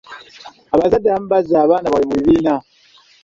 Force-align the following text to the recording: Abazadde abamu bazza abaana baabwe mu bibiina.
Abazadde 0.73 1.07
abamu 1.09 1.27
bazza 1.33 1.55
abaana 1.61 1.87
baabwe 1.91 2.07
mu 2.09 2.15
bibiina. 2.17 2.53